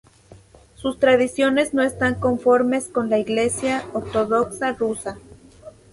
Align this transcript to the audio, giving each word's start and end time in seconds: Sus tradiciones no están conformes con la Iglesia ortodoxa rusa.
Sus 0.73 0.97
tradiciones 0.99 1.75
no 1.75 1.83
están 1.83 2.15
conformes 2.15 2.87
con 2.87 3.11
la 3.11 3.19
Iglesia 3.19 3.83
ortodoxa 3.93 4.71
rusa. 4.73 5.19